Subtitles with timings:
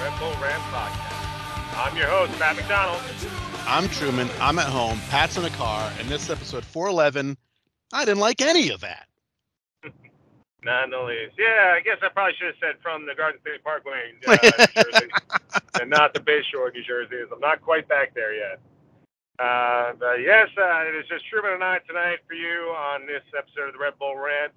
[0.00, 1.76] Red Bull Rant podcast.
[1.76, 3.00] I'm your host, Pat McDonald.
[3.66, 4.28] I'm Truman.
[4.40, 5.00] I'm at home.
[5.10, 7.36] Pat's in a car, and this episode 411.
[7.92, 9.06] I didn't like any of that.
[10.64, 11.34] None the least.
[11.36, 14.82] Yeah, I guess I probably should have said from the Garden State Parkway, uh, New
[14.82, 15.08] Jersey,
[15.80, 17.16] and not the Bayshore, New Jersey.
[17.32, 18.60] I'm not quite back there yet.
[19.38, 23.22] Uh, but yes, uh, it is just Truman and I tonight for you on this
[23.36, 24.52] episode of the Red Bull Rant,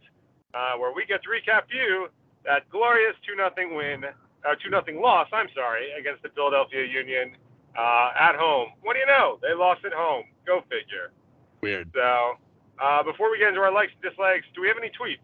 [0.54, 2.10] uh, where we get to recap you
[2.46, 4.06] that glorious 2 0 win,
[4.46, 7.36] uh, 2 0 loss, I'm sorry, against the Philadelphia Union
[7.78, 8.70] uh, at home.
[8.82, 9.40] What do you know?
[9.42, 10.26] They lost at home.
[10.46, 11.12] Go figure.
[11.62, 11.92] Weird.
[11.94, 12.34] So,
[12.82, 15.20] uh, before we get into our likes and dislikes, do we have any tweets?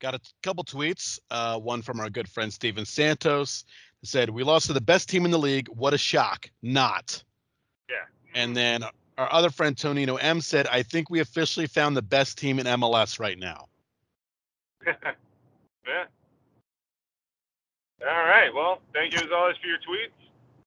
[0.00, 1.20] Got a couple tweets.
[1.30, 3.64] Uh, one from our good friend Steven Santos
[4.02, 5.68] said, "We lost to the best team in the league.
[5.68, 6.50] What a shock!
[6.60, 7.22] Not."
[7.88, 7.96] Yeah.
[8.34, 8.82] And then
[9.16, 12.66] our other friend Tonino M said, "I think we officially found the best team in
[12.66, 13.68] MLS right now."
[14.86, 16.04] yeah.
[18.08, 18.52] All right.
[18.54, 20.16] Well, thank you as always for your tweets.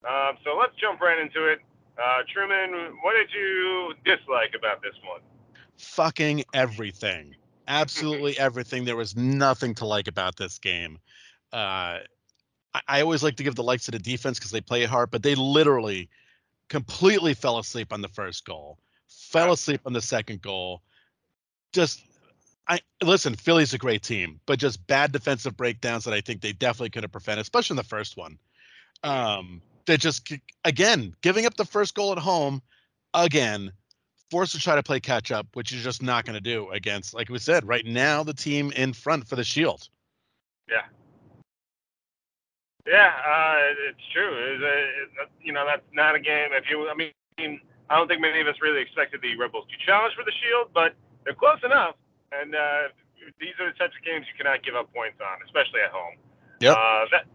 [0.07, 1.59] Um, so let's jump right into it.
[1.97, 5.21] Uh, Truman, what did you dislike about this one?
[5.77, 7.35] Fucking everything.
[7.67, 8.85] Absolutely everything.
[8.85, 10.99] There was nothing to like about this game.
[11.51, 11.99] Uh,
[12.73, 15.11] I, I always like to give the likes to the defense because they play hard,
[15.11, 16.09] but they literally
[16.69, 20.81] completely fell asleep on the first goal, fell asleep on the second goal.
[21.73, 22.01] Just
[22.67, 26.53] I listen, Philly's a great team, but just bad defensive breakdowns that I think they
[26.53, 28.37] definitely could have prevented, especially in the first one.
[29.03, 30.31] Um, they just
[30.63, 32.61] again giving up the first goal at home
[33.13, 33.71] again,
[34.29, 37.13] forced to try to play catch up, which you're just not going to do against,
[37.13, 39.87] like we said, right now the team in front for the Shield.
[40.69, 40.81] Yeah.
[42.87, 43.55] Yeah, uh,
[43.89, 44.35] it's true.
[44.35, 46.49] It's a, it, you know, that's not a game.
[46.51, 49.85] If you, I mean, I don't think many of us really expected the Rebels to
[49.85, 51.95] challenge for the Shield, but they're close enough.
[52.41, 52.91] And uh,
[53.39, 56.15] these are the types of games you cannot give up points on, especially at home.
[56.59, 56.75] Yep.
[56.75, 57.25] Uh, that,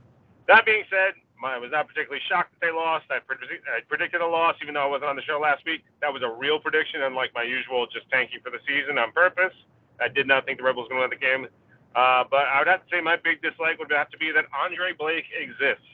[0.48, 3.06] that being said, I was not particularly shocked that they lost.
[3.10, 5.82] I, predict, I predicted a loss, even though I wasn't on the show last week.
[6.00, 9.54] That was a real prediction, unlike my usual just tanking for the season on purpose.
[10.00, 11.48] I did not think the Rebels were going to win the game.
[11.94, 14.46] Uh, but I would have to say my big dislike would have to be that
[14.52, 15.84] Andre Blake exists.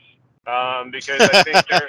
[0.45, 1.87] Um, because I think there,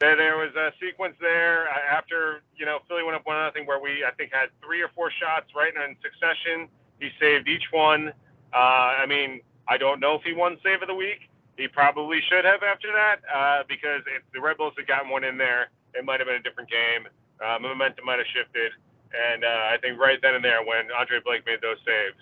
[0.00, 3.80] there, there was a sequence there after, you know, Philly went up 1 nothing where
[3.80, 6.68] we, I think, had three or four shots right in succession.
[7.00, 8.12] He saved each one.
[8.52, 11.28] Uh, I mean, I don't know if he won save of the week.
[11.56, 15.24] He probably should have after that, uh, because if the Red Bulls had gotten one
[15.24, 17.08] in there, it might have been a different game.
[17.42, 18.72] Uh, momentum might have shifted.
[19.10, 22.18] And uh, I think right then and there, when Andre Blake made those saves,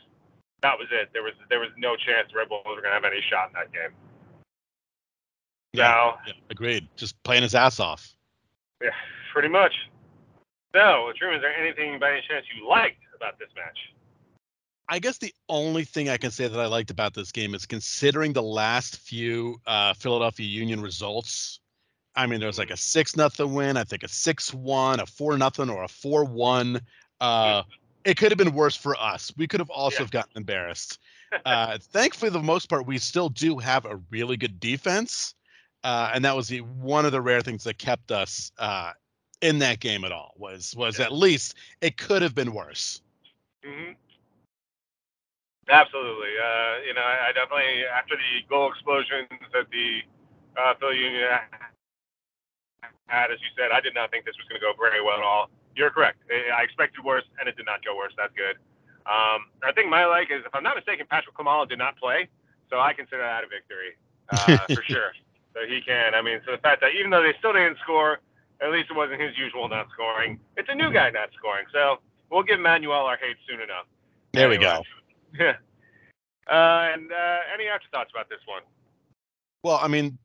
[0.62, 1.10] that was it.
[1.12, 3.48] There was there was no chance the Red Bulls were going to have any shot
[3.48, 3.92] in that game.
[5.76, 6.88] Yeah, yeah, agreed.
[6.96, 8.14] Just playing his ass off.
[8.82, 8.90] Yeah,
[9.32, 9.72] pretty much.
[10.74, 13.78] So, Truman, is there anything by any chance you liked about this match?
[14.88, 17.66] I guess the only thing I can say that I liked about this game is
[17.66, 21.60] considering the last few uh, Philadelphia Union results.
[22.14, 25.06] I mean, there was like a six nothing win, I think a six one, a
[25.06, 26.80] four nothing, or a four one.
[27.20, 27.64] Uh,
[28.04, 29.32] it could have been worse for us.
[29.36, 30.10] We could have also yeah.
[30.10, 30.98] gotten embarrassed.
[31.44, 35.34] Uh, thankfully, the most part, we still do have a really good defense,
[35.86, 38.90] uh, and that was the one of the rare things that kept us uh,
[39.40, 40.34] in that game at all.
[40.36, 41.04] Was was yeah.
[41.04, 43.02] at least it could have been worse.
[43.64, 43.92] Mm-hmm.
[45.70, 46.34] Absolutely.
[46.42, 50.02] Uh, you know, I, I, definitely after the goal explosions that the
[50.58, 51.22] uh, Philly Union
[53.06, 55.18] had, as you said, I did not think this was going to go very well
[55.18, 55.50] at all.
[55.76, 56.18] You're correct.
[56.30, 58.12] I expected worse, and it did not go worse.
[58.16, 58.56] That's good.
[59.06, 62.26] Um, I think my like is, if I'm not mistaken, Patryk Klimala did not play,
[62.70, 63.94] so I consider that a victory
[64.30, 65.12] uh, for sure.
[65.56, 66.14] So he can.
[66.14, 68.20] I mean, so the fact that even though they still didn't score,
[68.60, 70.38] at least it wasn't his usual not scoring.
[70.56, 71.96] It's a new guy not scoring, so
[72.30, 73.86] we'll give Manoel our hate soon enough.
[74.32, 74.58] There anyway.
[74.58, 74.82] we go.
[75.38, 75.56] Yeah.
[76.48, 78.62] Uh, and uh, any afterthoughts about this one?
[79.64, 80.16] Well, I mean,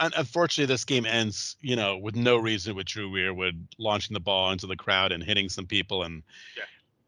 [0.00, 4.52] unfortunately, this game ends, you know, with no reason with Dru Yearwood launching the ball
[4.52, 6.22] into the crowd and hitting some people, and
[6.56, 6.62] yeah.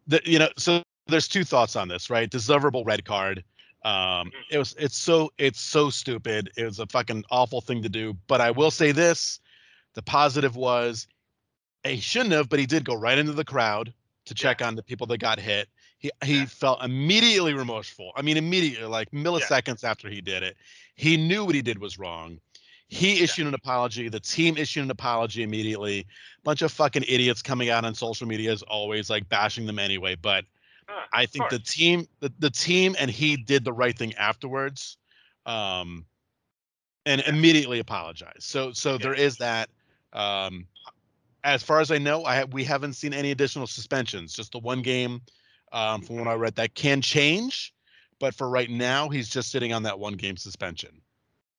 [0.09, 2.29] the, you know, so there's two thoughts on this, right?
[2.29, 3.45] Deservable red card.
[3.83, 6.51] Um, it was, it's so, it's so stupid.
[6.57, 8.15] It was a fucking awful thing to do.
[8.27, 9.41] But I will say this:
[9.95, 11.07] the positive was
[11.85, 13.93] he shouldn't have, but he did go right into the crowd
[14.27, 14.67] to check yeah.
[14.67, 15.69] on the people that got hit.
[15.99, 16.47] He he yeah.
[16.47, 18.13] felt immediately remorseful.
[18.17, 19.91] I mean, immediately, like milliseconds yeah.
[19.91, 20.57] after he did it,
[20.95, 22.39] he knew what he did was wrong.
[22.89, 24.09] He issued an apology.
[24.09, 26.07] The team issued an apology immediately.
[26.43, 30.17] Bunch of fucking idiots coming out on social media as always, like bashing them anyway.
[30.17, 30.45] But
[30.91, 34.97] uh, I think the team, the, the team, and he did the right thing afterwards,
[35.47, 36.05] um,
[37.07, 38.43] and immediately apologized.
[38.43, 39.71] So so there is that.
[40.13, 40.67] Um,
[41.43, 44.35] as far as I know, I we haven't seen any additional suspensions.
[44.35, 45.23] Just the one game
[45.73, 46.57] um, from what I read.
[46.57, 47.73] That can change,
[48.19, 51.01] but for right now, he's just sitting on that one game suspension.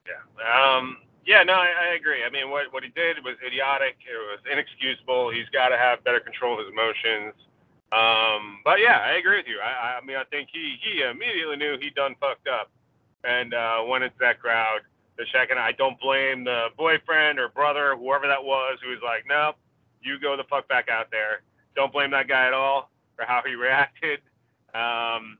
[0.05, 0.77] Yeah.
[0.77, 2.23] Um, yeah, no, I, I agree.
[2.25, 3.97] I mean, what, what he did was idiotic.
[4.01, 5.31] It was inexcusable.
[5.31, 7.33] He's got to have better control of his emotions.
[7.91, 9.59] Um, but yeah, I agree with you.
[9.59, 12.71] I, I mean, I think he, he immediately knew he done fucked up
[13.23, 14.79] and uh, went into that crowd
[15.17, 15.49] to check.
[15.51, 19.55] And I don't blame the boyfriend or brother, whoever that was, who was like, nope,
[20.01, 21.41] you go the fuck back out there.
[21.75, 24.19] Don't blame that guy at all for how he reacted.
[24.73, 25.37] Um,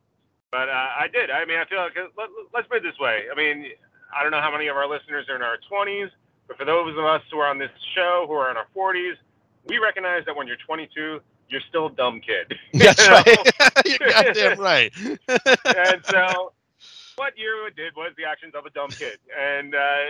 [0.51, 1.31] but uh, I did.
[1.31, 3.25] I mean, I feel like let, let's put it this way.
[3.31, 3.71] I mean,
[4.13, 6.09] I don't know how many of our listeners are in our 20s,
[6.48, 9.15] but for those of us who are on this show who are in our 40s,
[9.68, 11.21] we recognize that when you're 22,
[11.51, 12.57] you're still a dumb kid.
[12.74, 13.86] That's right.
[13.86, 14.92] you're goddamn right.
[14.98, 16.53] and so,
[17.18, 20.06] what you did was the actions of a dumb kid, and uh,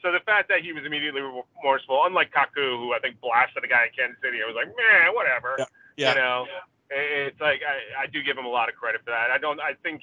[0.00, 3.68] so the fact that he was immediately remorseful, unlike Kaku, who I think blasted a
[3.68, 5.56] guy in Kansas City, I was like, man, whatever.
[5.58, 5.64] Yeah.
[5.96, 6.08] yeah.
[6.08, 6.46] You know,
[6.90, 9.30] it's like I, I do give him a lot of credit for that.
[9.30, 9.60] I don't.
[9.60, 10.02] I think.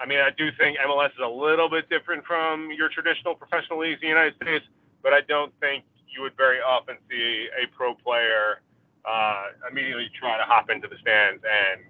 [0.00, 3.78] I mean, I do think MLS is a little bit different from your traditional professional
[3.78, 4.64] leagues in the United States,
[5.00, 8.60] but I don't think you would very often see a pro player
[9.04, 11.82] uh, immediately try to hop into the stands and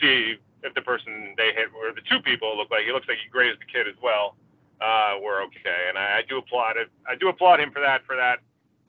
[0.00, 3.18] see if the person they hit or the two people look like he looks like
[3.22, 4.36] he grazed the kid as well.
[4.80, 6.90] Uh, were okay, and I, I do applaud it.
[7.06, 8.40] I do applaud him for that for that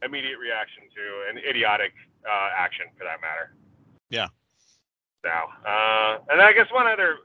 [0.02, 1.94] immediate reaction to an idiotic
[2.26, 3.54] uh, action, for that matter.
[4.10, 4.28] Yeah
[5.24, 5.56] now.
[5.64, 7.18] Uh, and I guess one other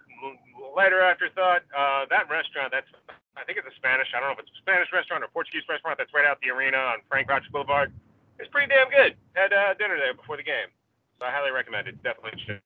[0.74, 2.88] later afterthought, uh, that restaurant, that's
[3.38, 5.62] I think it's a Spanish, I don't know if it's a Spanish restaurant or Portuguese
[5.68, 7.92] restaurant that's right out the arena on Frank Rodgers Boulevard.
[8.38, 9.16] It's pretty damn good.
[9.34, 10.68] Had uh, dinner there before the game.
[11.18, 12.02] So I highly recommend it.
[12.02, 12.62] Definitely check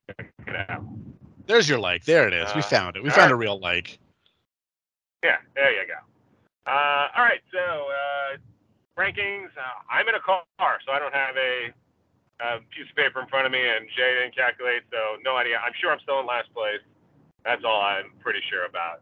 [0.47, 0.85] it out.
[1.47, 2.05] There's your like.
[2.05, 2.51] There it is.
[2.51, 3.03] Uh, we found it.
[3.03, 3.33] We found right.
[3.33, 3.99] a real like.
[5.25, 6.71] Yeah, there you go.
[6.71, 8.37] Uh, all right, so uh,
[9.01, 9.49] rankings.
[9.57, 11.73] Uh, I'm in a car, so I don't have a
[12.41, 15.59] a piece of paper in front of me, and Jay didn't calculate, so no idea.
[15.65, 16.83] I'm sure I'm still in last place.
[17.45, 19.01] That's all I'm pretty sure about.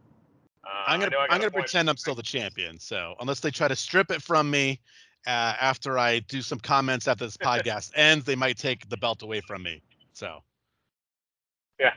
[0.64, 2.78] Uh, I'm gonna I'm gonna pretend I'm still the champion.
[2.78, 4.80] So unless they try to strip it from me
[5.26, 9.22] uh, after I do some comments after this podcast ends, they might take the belt
[9.22, 9.82] away from me.
[10.12, 10.42] So.
[11.78, 11.92] Yeah.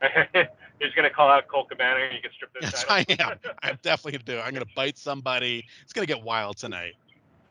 [0.34, 2.70] You're just gonna call out Colt Cabana and you can strip this.
[2.70, 3.38] Yes, I am.
[3.62, 4.38] I'm definitely gonna do.
[4.38, 4.46] It.
[4.46, 5.64] I'm gonna bite somebody.
[5.82, 6.92] It's gonna get wild tonight.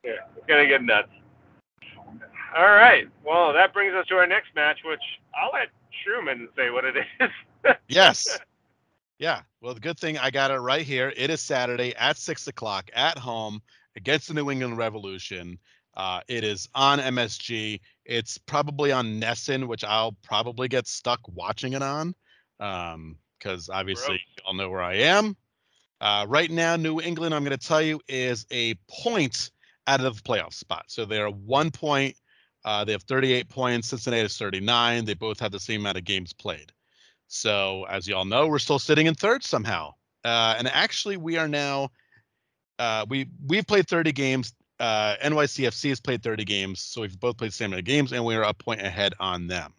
[0.04, 1.10] Yeah, it's gonna get nuts.
[2.56, 3.08] All right.
[3.25, 5.02] Well, that brings us to our next match, which
[5.36, 5.68] I'll let
[6.06, 7.30] Truman say what it is.
[7.90, 8.40] yes.
[9.19, 9.42] Yeah.
[9.62, 11.12] Well, the good thing I got it right here.
[11.16, 13.62] It is Saturday at six o'clock at home
[13.97, 15.59] against the New England Revolution.
[15.95, 17.81] Uh, it is on MSG.
[18.05, 22.15] It's probably on NESN, which I'll probably get stuck watching it on,
[22.57, 25.35] because um, obviously I'll know where I am.
[25.99, 29.49] Uh, right now, New England, I'm going to tell you, is a point
[29.88, 30.85] out of the playoff spot.
[30.88, 32.15] So they're one point
[32.67, 33.88] uh, they have 38 points.
[33.88, 35.05] Cincinnati is 39.
[35.05, 36.73] They both have the same amount of games played.
[37.29, 39.94] So, as you all know, we're still sitting in third somehow.
[40.25, 41.89] Uh, and actually, we are now.
[42.79, 44.53] Uh, we we've played 30 games.
[44.79, 48.12] Uh, NYCFC has played 30 games, so we've both played the same amount of games,
[48.12, 49.74] and we are a point ahead on them.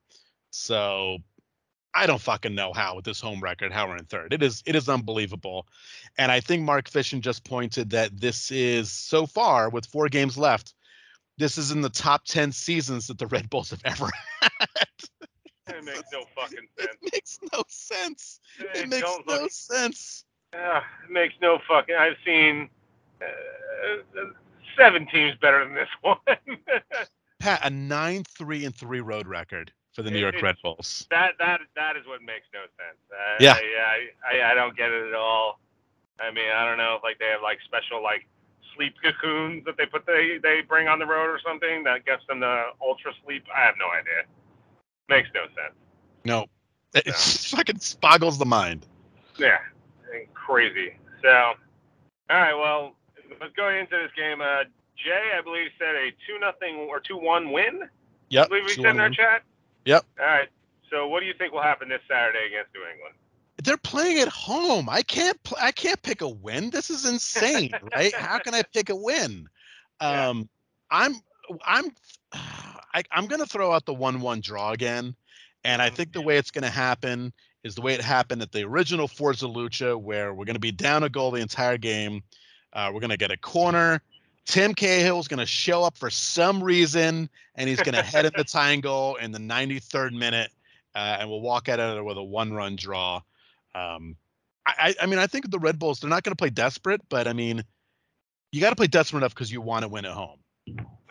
[0.51, 1.19] So,
[1.95, 4.33] I don't fucking know how with this home record how we're in third.
[4.33, 5.67] It is it is unbelievable,
[6.17, 10.37] and I think Mark Fishkin just pointed that this is so far with four games
[10.37, 10.75] left
[11.39, 14.79] this is in the top 10 seasons that the Red Bulls have ever had.
[15.69, 16.91] It makes no fucking sense.
[16.91, 18.41] It makes no sense.
[18.59, 20.25] It, it makes no look, sense.
[20.53, 21.95] Uh, it makes no fucking.
[21.95, 22.69] I've seen
[23.23, 24.21] uh,
[24.77, 26.19] seven teams better than this one.
[27.41, 31.07] Pat, a nine three and three road record for the New York it, Red Bulls.
[31.11, 32.99] That that that is what makes no sense.
[33.11, 35.61] Uh, yeah, I, I I don't get it at all.
[36.21, 38.27] I mean, I don't know if like they have like special like
[38.77, 42.23] sleep cocoons that they put they they bring on the road or something that gets
[42.29, 43.45] them the ultra sleep.
[43.55, 44.25] I have no idea.
[45.09, 45.75] Makes no sense.
[46.25, 46.47] No,
[46.95, 47.13] it no.
[47.57, 48.87] fucking boggles the mind.
[49.39, 49.59] Yeah,
[50.35, 50.97] crazy.
[51.23, 51.57] So, all
[52.31, 52.95] right, well,
[53.41, 54.41] let's go into this game.
[54.41, 54.65] Uh,
[54.97, 57.89] Jay, I believe said a two nothing or two one win.
[58.31, 58.47] Yep.
[58.47, 59.43] I believe we said in our chat.
[59.85, 60.05] Yep.
[60.21, 60.49] All right.
[60.91, 63.15] So, what do you think will happen this Saturday against New England?
[63.65, 64.89] they're playing at home.
[64.89, 66.71] I can't pl- I can't pick a win.
[66.71, 68.15] This is insane, right?
[68.15, 69.49] How can I pick a win?
[70.01, 70.45] Um, yeah.
[70.91, 71.15] I'm
[71.67, 71.91] I'm
[72.95, 75.15] I, am going to throw out the one-one draw again,
[75.65, 77.33] and I think the way it's going to happen
[77.65, 80.73] is the way it happened at the original Forza Lucha, where we're going to be
[80.73, 82.23] down a goal the entire game.
[82.73, 84.01] Uh, we're going to get a corner.
[84.45, 88.25] Tim Cahill is going to show up for some reason, and he's going to head
[88.25, 90.51] in the tying goal in the 93rd minute,
[90.95, 93.21] uh, and we'll walk out of it with a one-run draw.
[93.75, 94.17] Um,
[94.67, 97.27] I, I mean, I think the Red Bulls they're not going to play desperate, but
[97.27, 97.65] I mean,
[98.53, 100.39] you got to play desperate enough because you want to win at home.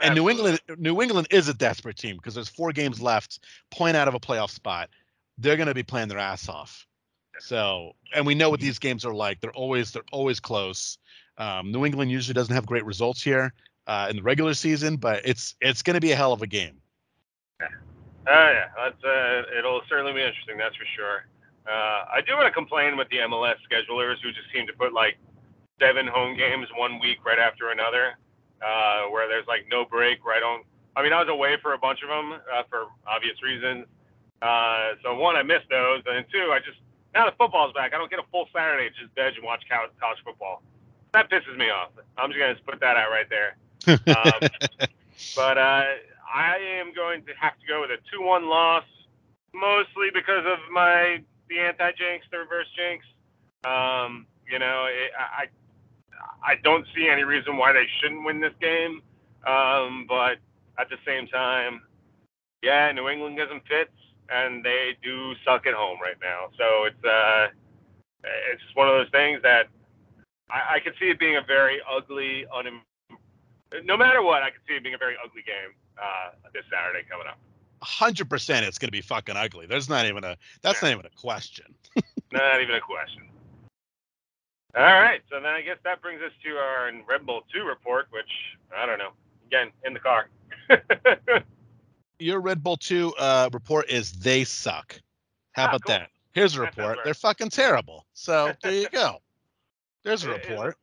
[0.02, 3.40] And New England, New England is a desperate team because there's four games left,
[3.72, 4.90] point out of a playoff spot.
[5.40, 6.86] They're going to be playing their ass off.
[7.40, 9.42] So, and we know what these games are like.
[9.42, 10.98] They're always they're always close.
[11.38, 13.54] Um, New England usually doesn't have great results here
[13.88, 16.48] uh, in the regular season, but it's it's going to be a hell of a
[16.48, 16.78] game.
[17.62, 17.66] Oh
[18.28, 20.58] yeah, that's uh, it'll certainly be interesting.
[20.58, 21.26] That's for sure.
[21.68, 24.94] Uh, I do want to complain with the MLS schedulers who just seem to put
[24.94, 25.18] like
[25.80, 28.18] seven home games one week right after another,
[28.62, 30.26] uh, where there's like no break.
[30.26, 30.66] Where I don't.
[30.96, 33.86] I mean, I was away for a bunch of them uh, for obvious reasons.
[34.42, 36.78] Uh, so one, I missed those, and two, I just
[37.14, 39.64] now that football's back, I don't get a full Saturday to just veg and watch
[39.70, 40.62] college football.
[41.18, 41.90] That pisses me off.
[42.16, 43.58] I'm just gonna put that out right there.
[43.88, 44.50] Um,
[45.36, 45.84] but uh,
[46.32, 48.84] I am going to have to go with a two-one loss,
[49.54, 53.06] mostly because of my the anti-jinx, the reverse jinx.
[53.64, 55.46] Um, you know, it, I
[56.46, 59.02] I don't see any reason why they shouldn't win this game.
[59.48, 60.38] Um, but
[60.78, 61.82] at the same time,
[62.62, 63.90] yeah, New England doesn't fit,
[64.30, 66.50] and they do suck at home right now.
[66.58, 67.48] So it's uh,
[68.52, 69.70] it's just one of those things that
[70.50, 72.82] I, I could see it being a very ugly, un-
[73.84, 77.06] no matter what, I could see it being a very ugly game uh, this Saturday
[77.10, 77.38] coming up.
[77.84, 79.68] Hundred percent, it's going to be fucking ugly.
[79.68, 80.90] There's not even a that's yeah.
[80.90, 81.76] not even a question.
[82.32, 83.24] not even a question.
[84.76, 88.08] All right, so then I guess that brings us to our Red Bull Two report,
[88.10, 88.30] which
[88.76, 89.12] I don't know.
[89.46, 90.30] Again, in the car.
[92.20, 95.00] Your Red Bull Two uh, report is they suck.
[95.52, 95.96] How ah, about cool.
[95.96, 96.10] that?
[96.34, 97.00] Here's a report.
[97.04, 98.06] They're fucking terrible.
[98.14, 99.20] So there you go.
[100.08, 100.78] There's a report.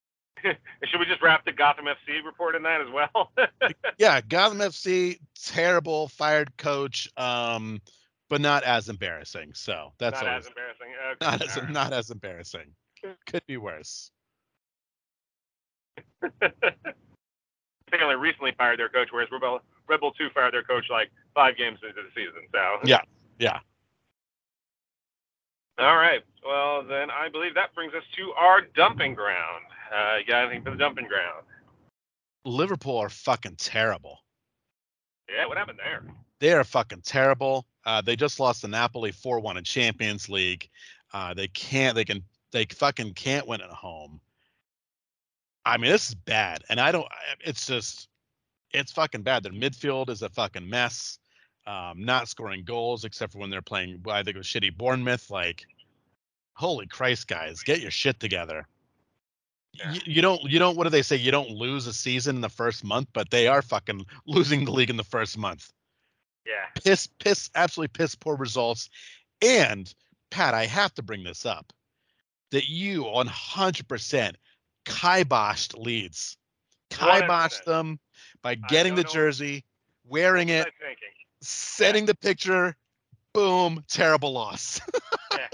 [0.44, 3.32] Should we just wrap the Gotham FC report in that as well?
[3.98, 7.82] yeah, Gotham FC, terrible, fired coach, um,
[8.28, 9.50] but not as embarrassing.
[9.54, 10.86] So that's not always, as embarrassing.
[11.10, 11.18] Okay.
[11.20, 11.70] Not as right.
[11.70, 12.74] not as embarrassing.
[13.26, 14.12] Could be worse.
[16.22, 21.10] they only recently fired their coach, whereas Rebel Red Bull Two fired their coach like
[21.34, 22.42] five games into the season.
[22.52, 23.00] So yeah,
[23.40, 23.58] yeah.
[25.78, 26.22] All right.
[26.44, 29.64] Well, then I believe that brings us to our dumping ground.
[29.94, 31.44] Uh, you got anything for the dumping ground?
[32.44, 34.18] Liverpool are fucking terrible.
[35.28, 36.02] Yeah, what happened there?
[36.40, 37.66] They are fucking terrible.
[37.84, 40.68] Uh, they just lost to Napoli 4-1 in Champions League.
[41.12, 41.94] Uh, they can't.
[41.94, 42.22] They can.
[42.52, 44.20] They fucking can't win at home.
[45.64, 47.06] I mean, this is bad, and I don't.
[47.40, 48.08] It's just,
[48.72, 49.42] it's fucking bad.
[49.42, 51.18] Their midfield is a fucking mess.
[51.68, 54.02] Um, not scoring goals except for when they're playing.
[54.08, 55.30] I think it was shitty Bournemouth.
[55.30, 55.66] Like,
[56.54, 58.66] holy Christ, guys, get your shit together.
[59.74, 59.92] Yeah.
[59.92, 60.42] You, you, don't.
[60.44, 60.78] You don't.
[60.78, 61.16] What do they say?
[61.16, 64.70] You don't lose a season in the first month, but they are fucking losing the
[64.70, 65.70] league in the first month.
[66.46, 66.80] Yeah.
[66.82, 68.88] Piss, piss, absolutely piss poor results.
[69.42, 69.92] And
[70.30, 71.70] Pat, I have to bring this up
[72.50, 74.34] that you 100%
[74.86, 76.38] kiboshed Leeds.
[76.90, 77.98] Kiboshed them
[78.40, 79.66] by getting the jersey,
[80.06, 80.66] wearing it,
[81.40, 82.76] setting the picture.
[83.32, 84.80] Boom, terrible loss.
[85.32, 85.48] yeah.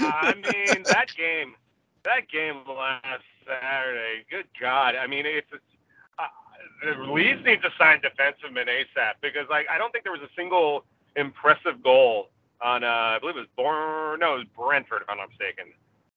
[0.00, 1.54] I mean, that game,
[2.04, 4.94] that game last Saturday, good God.
[4.96, 5.46] I mean, it's,
[6.18, 6.22] uh,
[6.84, 10.22] the Leeds need to sign defensive men ASAP because, like, I don't think there was
[10.22, 10.84] a single
[11.16, 12.30] impressive goal
[12.62, 15.66] on, uh, I believe it was Born, no, it was Brentford, if I'm not mistaken.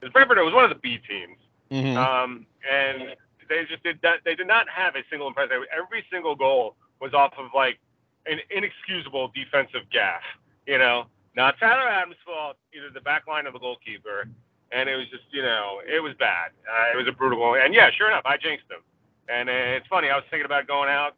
[0.02, 1.38] It was Brentford, it was one of the B teams.
[1.72, 1.98] Mm-hmm.
[1.98, 3.16] Um, and
[3.50, 4.20] they just did that.
[4.24, 5.64] They did not have a single impressive.
[5.76, 7.80] Every single goal was off of like
[8.26, 10.26] an inexcusable defensive gaffe.
[10.68, 14.28] You know, not Tyler Adams' fault, either the back line or the goalkeeper.
[14.72, 16.50] And it was just, you know, it was bad.
[16.66, 17.56] Uh, it was a brutal goal.
[17.56, 18.82] And yeah, sure enough, I jinxed them.
[19.30, 20.10] And uh, it's funny.
[20.10, 21.16] I was thinking about going out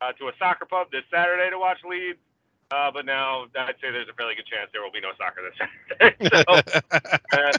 [0.00, 2.18] uh, to a soccer pub this Saturday to watch Leeds.
[2.70, 5.42] Uh, but now I'd say there's a fairly good chance there will be no soccer
[5.44, 5.58] this
[6.00, 6.30] Saturday.
[6.30, 6.52] so,
[7.36, 7.52] uh,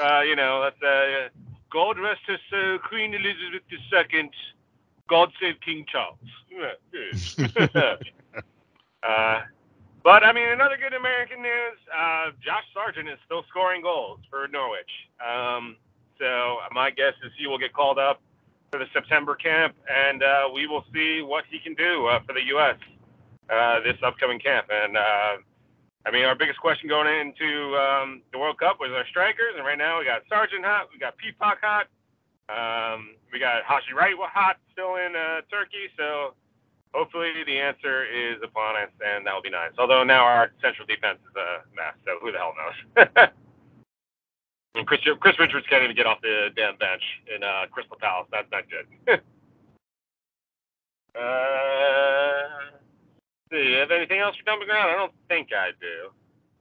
[0.00, 1.28] uh, you know, that's uh,
[1.72, 4.30] God rest his soul, Queen Elizabeth II.
[5.08, 6.18] God save King Charles.
[9.02, 9.40] uh,
[10.04, 14.48] but I mean, another good American news: uh, Josh Sargent is still scoring goals for
[14.48, 14.90] Norwich.
[15.24, 15.76] Um,
[16.18, 18.20] so my guess is he will get called up
[18.70, 22.32] for the September camp, and uh, we will see what he can do uh, for
[22.32, 22.76] the U.S.
[23.50, 24.66] Uh, this upcoming camp.
[24.70, 25.36] And uh,
[26.06, 29.64] I mean, our biggest question going into um, the World Cup was our strikers, and
[29.64, 31.86] right now we got Sargent hot, we got Peacock hot,
[32.48, 35.88] um, we got Haji Wright hot still in uh, Turkey.
[35.96, 36.34] So
[36.94, 39.72] hopefully the answer is upon us, and that will be nice.
[39.78, 43.06] Although now our central defense is a mess, so who the hell knows?
[44.74, 47.02] and Chris, Chris Richards can't even get off the damn bench
[47.34, 48.28] in uh, Crystal Palace.
[48.30, 48.86] That's not good.
[51.18, 52.42] uh,
[53.50, 54.90] do you have anything else for dumping ground?
[54.90, 56.10] I don't think I do.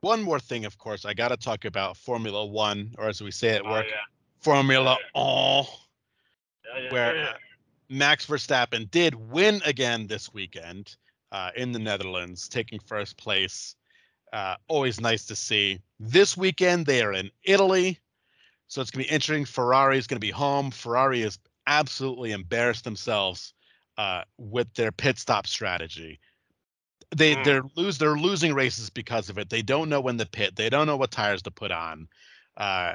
[0.02, 3.30] One more thing, of course, I got to talk about Formula One, or as we
[3.30, 4.02] say at oh, work, oh, yeah.
[4.42, 5.68] Formula oh,
[6.66, 6.84] yeah.
[6.84, 7.36] yeah, where
[7.90, 10.96] Max Verstappen did win again this weekend
[11.32, 13.76] uh, in the Netherlands, taking first place.
[14.34, 15.82] Uh, always nice to see.
[16.00, 18.00] This weekend they are in Italy,
[18.68, 19.46] So it's going to be interesting.
[19.46, 20.72] Ferrari is going to be home.
[20.72, 23.54] Ferrari has absolutely embarrassed themselves
[23.98, 26.20] uh, with their pit stop strategy.
[27.14, 27.44] They Mm.
[27.44, 29.50] they're lose they're losing races because of it.
[29.50, 30.56] They don't know when to pit.
[30.56, 32.08] They don't know what tires to put on.
[32.56, 32.94] Uh,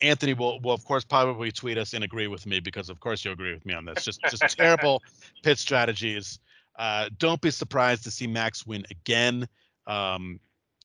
[0.00, 3.24] Anthony will will of course probably tweet us and agree with me because of course
[3.24, 4.04] you'll agree with me on this.
[4.04, 5.02] Just just terrible
[5.42, 6.38] pit strategies.
[6.78, 9.48] Uh, don't be surprised to see Max win again.
[9.86, 10.38] Um,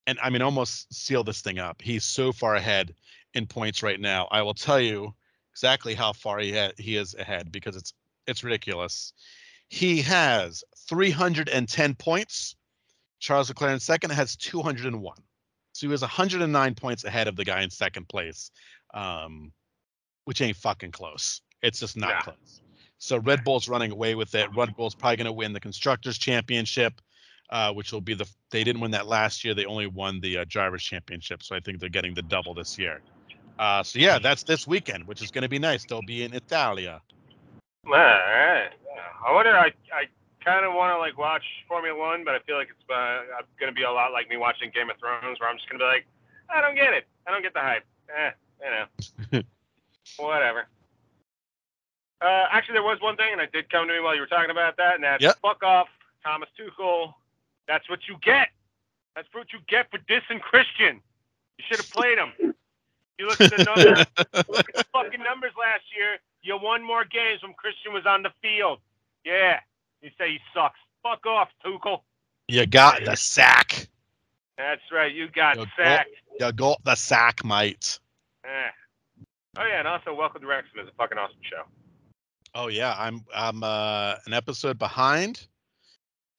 [0.07, 1.81] and I mean, almost seal this thing up.
[1.81, 2.95] He's so far ahead
[3.33, 4.27] in points right now.
[4.31, 5.13] I will tell you
[5.51, 7.93] exactly how far he ha- he is ahead because it's
[8.27, 9.13] it's ridiculous.
[9.69, 12.55] He has 310 points.
[13.19, 15.17] Charles Leclerc in second has 201.
[15.73, 18.51] So he was 109 points ahead of the guy in second place,
[18.93, 19.51] um,
[20.25, 21.41] which ain't fucking close.
[21.61, 22.21] It's just not Yeah.
[22.21, 22.61] close.
[22.97, 24.49] So Red Bull's running away with it.
[24.55, 27.01] Red Bull's probably going to win the constructors championship,
[27.49, 28.25] uh, which will be the.
[28.51, 29.53] They didn't win that last year.
[29.53, 31.43] They only won the uh, drivers championship.
[31.43, 33.01] So I think they're getting the double this year.
[33.59, 35.85] Uh, so yeah, that's this weekend, which is going to be nice.
[35.85, 37.01] They'll be in Italia.
[37.85, 38.69] All right.
[39.27, 39.51] I wonder.
[39.51, 40.05] I I
[40.43, 43.71] kind of want to like watch Formula One, but I feel like it's uh, going
[43.71, 45.83] to be a lot like me watching Game of Thrones, where I'm just going to
[45.83, 46.05] be like,
[46.49, 47.07] I don't get it.
[47.27, 47.83] I don't get the hype.
[48.09, 48.31] Eh,
[48.63, 49.41] you know.
[50.17, 50.67] Whatever.
[52.21, 54.27] Uh, actually, there was one thing, and it did come to me while you were
[54.27, 55.37] talking about that, and that's Yep.
[55.41, 55.89] fuck off,
[56.23, 57.13] Thomas Tuchel.
[57.67, 58.49] That's what you get.
[59.15, 61.01] That's what you get for dissing Christian.
[61.57, 62.53] You should have played him.
[63.19, 64.05] You look at the numbers.
[64.49, 66.17] look at the fucking numbers last year.
[66.41, 68.79] You won more games when Christian was on the field.
[69.23, 69.59] Yeah.
[70.01, 70.79] You say he sucks.
[71.03, 72.01] Fuck off, Tuchel.
[72.47, 73.87] You got the sack.
[74.57, 75.13] That's right.
[75.13, 76.09] You got Yo, sacked.
[76.39, 77.99] You got the sack, mate.
[78.45, 78.69] Eh.
[79.57, 81.63] Oh yeah, and also welcome to Wrexham is a fucking awesome show.
[82.55, 85.47] Oh yeah, I'm I'm uh an episode behind.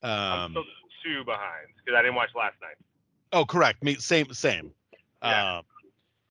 [0.03, 0.65] I'm Um still
[1.05, 2.77] two behind because I didn't watch last night.
[3.33, 3.83] oh correct.
[3.83, 4.73] Me same same.
[5.23, 5.59] Yeah.
[5.59, 5.65] Um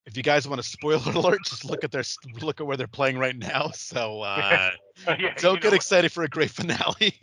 [0.05, 2.03] if you guys want a spoiler alert, just look at their
[2.41, 3.71] look at where they're playing right now.
[3.73, 4.71] So uh
[5.19, 7.17] yeah, don't get excited for a great finale.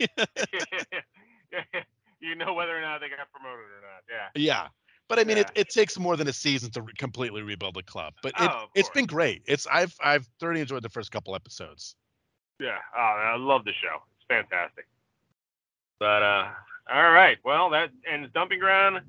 [2.19, 4.03] you know whether or not they got promoted or not.
[4.09, 4.29] Yeah.
[4.35, 4.67] yeah.
[5.11, 5.61] But I mean it, Yeah.
[5.63, 8.13] it takes more than a season to re- completely rebuild a club.
[8.23, 9.41] But it, Oh, it's been great.
[9.45, 11.97] It's I've I've thoroughly enjoyed the first couple episodes.
[12.61, 12.77] Yeah.
[12.95, 13.97] Oh, I love the show.
[14.15, 14.87] It's fantastic.
[15.99, 16.47] But uh,
[16.93, 17.37] all right.
[17.43, 19.01] Well, that ends dumping ground.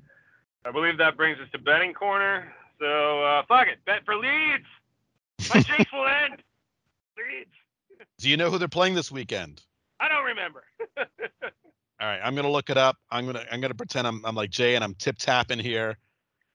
[0.65, 2.53] I believe that brings us to betting corner.
[2.79, 3.77] So uh, fuck it.
[3.85, 4.65] Bet for Leeds.
[5.55, 6.43] My chase will end.
[7.17, 7.49] Leeds.
[8.17, 9.61] Do you know who they're playing this weekend?
[10.01, 10.63] I don't remember.
[12.03, 12.97] All right, I'm gonna look it up.
[13.11, 15.97] I'm gonna I'm gonna pretend I'm I'm like Jay and I'm tip tapping here.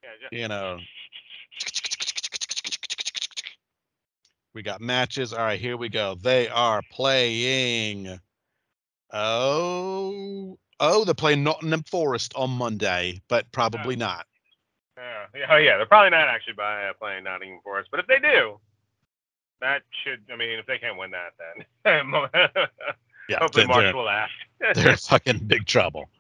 [0.02, 0.78] yeah, just, You know.
[4.54, 5.32] We got matches.
[5.32, 6.16] All right, here we go.
[6.20, 8.20] They are playing.
[9.10, 14.26] Oh, oh, they're playing Nottingham Forest on Monday, but probably not.
[14.98, 18.06] yeah, yeah, oh yeah, they're probably not actually by uh, playing Nottingham Forest, but if
[18.06, 18.60] they do,
[19.62, 20.20] that should.
[20.30, 21.32] I mean, if they can't win that,
[21.86, 22.06] then
[23.30, 24.32] Yeah, hopefully March will last.
[24.74, 26.08] They're fucking big trouble.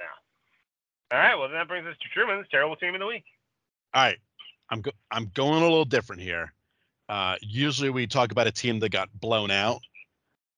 [0.00, 1.16] Yeah.
[1.16, 1.34] All right.
[1.38, 3.24] Well, then that brings us to Truman's terrible team of the week.
[3.94, 4.18] All right,
[4.70, 6.52] I'm go- I'm going a little different here.
[7.08, 9.80] Uh, usually we talk about a team that got blown out,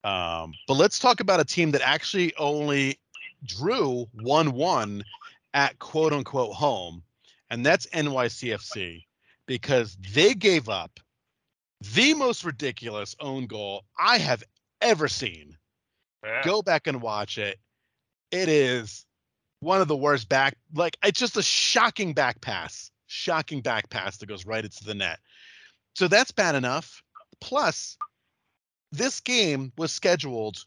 [0.03, 2.99] um, but let's talk about a team that actually only
[3.45, 5.05] drew one one
[5.55, 7.03] at quote unquote home,
[7.51, 9.05] and that's NYCFC
[9.47, 10.99] because they gave up
[11.95, 14.43] the most ridiculous own goal I have
[14.81, 15.57] ever seen.
[16.25, 16.43] Yeah.
[16.45, 17.59] Go back and watch it.
[18.31, 19.07] It is
[19.61, 22.91] one of the worst back like it's just a shocking back pass.
[23.07, 25.19] Shocking back pass that goes right into the net.
[25.95, 27.03] So that's bad enough.
[27.41, 27.97] Plus,
[28.93, 30.65] this game was scheduled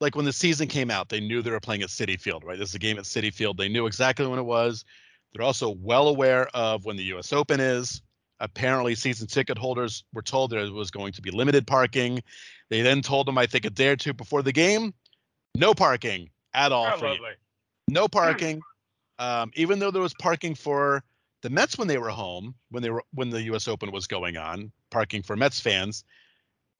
[0.00, 2.58] like when the season came out, they knew they were playing at Citi Field, right?
[2.58, 3.56] This is a game at Citi Field.
[3.56, 4.84] They knew exactly when it was.
[5.32, 8.00] They're also well aware of when the US Open is.
[8.40, 12.22] Apparently, season ticket holders were told there was going to be limited parking.
[12.68, 14.94] They then told them, I think, a day or two before the game,
[15.56, 17.30] no parking at all Oh, for you lovely.
[17.88, 18.60] no parking.
[19.18, 21.02] Um, even though there was parking for
[21.42, 23.66] the Mets when they were home, when they were when the U.S.
[23.66, 26.04] Open was going on, parking for Mets fans,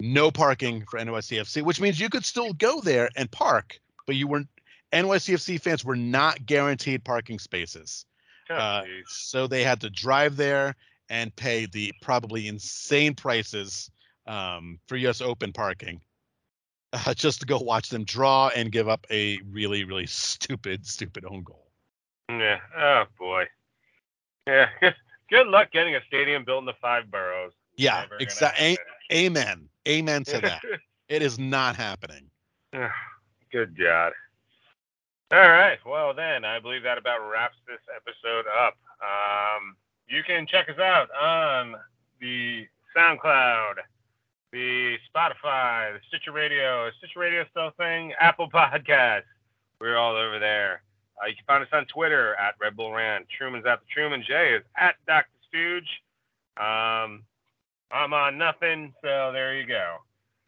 [0.00, 4.28] no parking for NYCFC, which means you could still go there and park, but you
[4.28, 4.48] weren't.
[4.92, 8.06] NYCFC fans were not guaranteed parking spaces,
[8.48, 10.76] Oh, uh, so they had to drive there
[11.08, 13.90] and pay the probably insane prices
[14.26, 15.20] um, for U.S.
[15.20, 16.00] Open parking.
[16.94, 21.22] Uh, just to go watch them draw and give up a really, really stupid, stupid
[21.28, 21.66] own goal.
[22.30, 22.60] Yeah.
[22.74, 23.44] Oh boy.
[24.46, 24.68] Yeah.
[25.28, 27.52] Good luck getting a stadium built in the five boroughs.
[27.76, 28.70] Yeah, exactly.
[28.70, 28.84] happen.
[29.12, 29.68] Amen.
[29.86, 30.62] Amen to that.
[31.10, 32.30] it is not happening.
[33.52, 34.12] Good God.
[35.30, 35.78] All right.
[35.84, 38.78] Well, then, I believe that about wraps this episode up.
[39.02, 39.76] Um,
[40.08, 41.74] you can check us out on
[42.20, 42.66] the
[42.96, 43.74] SoundCloud,
[44.52, 46.90] the Spotify, the Stitcher Radio.
[46.98, 48.12] Stitcher Radio still thing?
[48.18, 49.22] Apple Podcasts.
[49.80, 50.82] We're all over there.
[51.22, 53.26] Uh, you can find us on Twitter at Red Bull Rant.
[53.36, 54.24] Truman's at the Truman.
[54.26, 55.28] Jay is at Dr.
[55.48, 56.02] Stooge.
[56.56, 57.24] Um,
[57.90, 59.96] I'm on nothing, so there you go.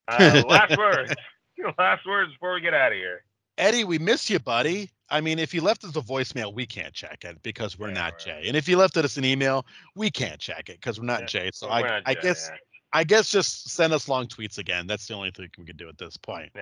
[0.08, 1.12] Uh, last words.
[1.78, 3.22] last words before we get out of here.
[3.58, 4.90] Eddie, we miss you, buddy.
[5.10, 7.94] I mean, if you left us a voicemail, we can't check it because we're Yeah,
[7.94, 8.18] not right.
[8.18, 8.44] Jay.
[8.46, 11.26] And if you left us an email, we can't check it because we're not Yeah,
[11.26, 11.50] Jay.
[11.52, 12.50] So I, Jay, guess
[12.92, 14.86] I guess just send us long tweets again.
[14.86, 16.52] That's the only thing we can do at this point.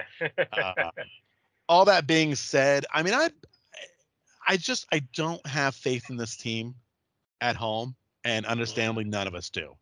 [0.52, 0.90] Uh,
[1.68, 3.30] all that being said, I mean, I,
[4.46, 6.74] I just I don't have faith in this team
[7.40, 9.74] at home, and understandably, none of us do.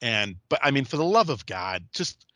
[0.00, 2.26] And but I mean, for the love of God, just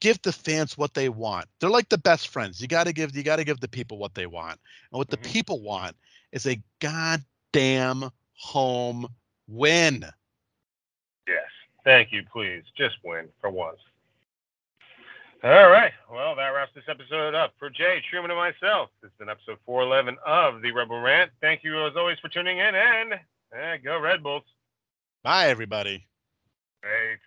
[0.00, 1.46] give the fans what they want.
[1.60, 2.60] They're like the best friends.
[2.60, 4.58] You got to give you got to give the people what they want.
[4.90, 5.22] And what mm-hmm.
[5.22, 5.96] the people want
[6.32, 9.06] is a goddamn home
[9.48, 10.04] win.
[11.26, 11.48] Yes.
[11.84, 12.64] Thank you, please.
[12.76, 13.78] Just win for once.
[15.44, 15.92] All right.
[16.10, 17.54] Well, that wraps this episode up.
[17.58, 21.30] For Jay, Truman, and myself, this has been episode 411 of The Red Bull Rant.
[21.40, 24.42] Thank you, as always, for tuning in, and uh, go Red Bulls.
[25.22, 26.06] Bye, everybody.
[26.82, 27.22] Thanks.